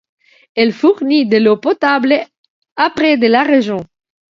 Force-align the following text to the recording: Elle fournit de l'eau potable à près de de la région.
Elle 0.55 0.73
fournit 0.73 1.27
de 1.27 1.37
l'eau 1.37 1.57
potable 1.57 2.25
à 2.75 2.89
près 2.89 3.17
de 3.17 3.27
de 3.27 3.31
la 3.31 3.43
région. 3.43 3.85